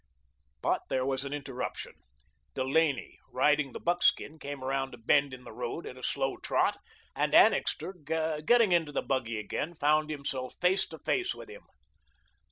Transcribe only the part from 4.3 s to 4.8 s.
came